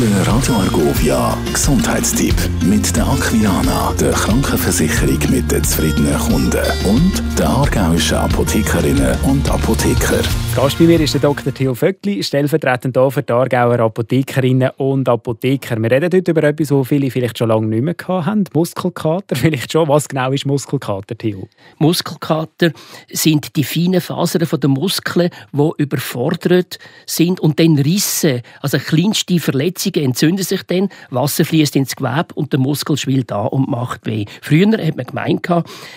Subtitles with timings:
[0.00, 7.48] Der Radio Argovia Gesundheitstipp mit der Aquilana, der Krankenversicherung mit den zufriedenen Kunden und der
[7.48, 10.20] aargauischen Apothekerinnen und Apotheker.
[10.54, 11.52] Gast bei mir ist der Dr.
[11.52, 15.82] Theo Vöckli, stellvertretend hier für die Aargauer Apothekerinnen und Apotheker.
[15.82, 18.44] Wir reden heute über etwas, was viele vielleicht schon lange nicht mehr haben.
[18.54, 19.88] Muskelkater, vielleicht schon.
[19.88, 21.48] Was genau ist Muskelkater, Theo?
[21.78, 22.70] Muskelkater
[23.10, 30.04] sind die feinen Fasern der Muskeln, die überfordert sind und dann Risse, also kleinste Verletzungen
[30.04, 34.24] entzünden sich dann, Wasser fließt ins Gewebe und der Muskel schwillt an und macht weh.
[34.40, 35.48] Früher hat man gemeint,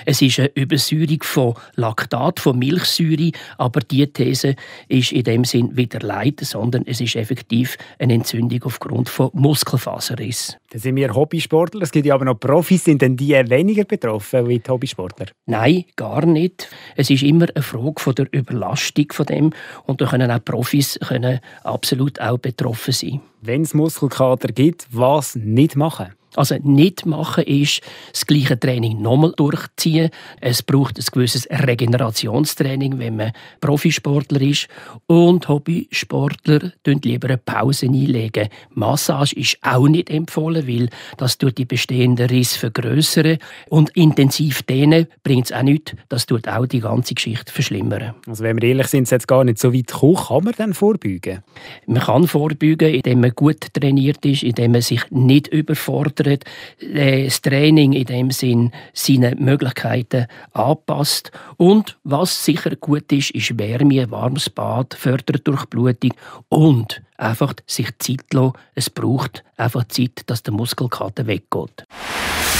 [0.08, 4.56] es ist eine Übersäuerung von Laktat, von Milchsäure, aber diese These Diagnose
[4.88, 10.58] ist in dem Sinn wieder Leid, sondern es ist effektiv eine Entzündung aufgrund von Muskelfaserriss.
[10.70, 11.82] Das sind wir Hobbysportler.
[11.82, 12.84] Es gibt ja aber noch Profis.
[12.84, 15.28] Sind denn die weniger betroffen wie die Hobbysportler?
[15.46, 16.70] Nein, gar nicht.
[16.96, 19.54] Es ist immer eine Frage von der Überlastung von dem
[19.86, 23.22] und da können auch Profis können absolut auch betroffen sein.
[23.42, 26.17] Wenn es Muskelkater gibt, was nicht machen?
[26.38, 30.12] Also nicht machen ist das gleiche Training nochmal durchziehen.
[30.40, 34.68] Es braucht ein gewisses Regenerationstraining, wenn man Profisportler ist.
[35.08, 38.50] Und Hobbysportler tun lieber eine Pause einlegen.
[38.70, 43.40] Massage ist auch nicht empfohlen, weil das tut die bestehenden Risse vergrößern.
[43.70, 45.94] Und intensiv dehnen bringt es auch nichts.
[46.08, 48.14] Das tut auch die ganze Geschichte verschlimmern.
[48.28, 50.18] Also wenn wir ehrlich sind, ist jetzt gar nicht so weit gekommen.
[50.28, 51.42] Kann man dann vorbeugen?
[51.88, 56.44] Man kann vorbeugen, indem man gut trainiert ist, indem man sich nicht überfordert fördert,
[56.80, 61.32] äh, das Training in dem Sinn seine Möglichkeiten anpasst.
[61.58, 66.14] Und was sicher gut ist, ist Wärme, warmes Bad, fördert Durchblutung
[66.50, 68.54] und einfach sich Zeit lassen.
[68.76, 71.86] Es braucht einfach Zeit, dass der Muskelkater weggeht.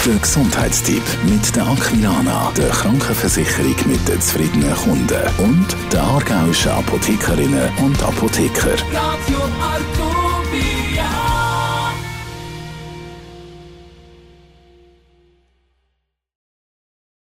[0.06, 7.70] Der Gesundheitstipp mit der Aquilana, der Krankenversicherung mit den zufriedenen Kunden und der aargauischen Apothekerinnen
[7.84, 8.76] und Apotheker.
[8.94, 10.07] Radio Arco.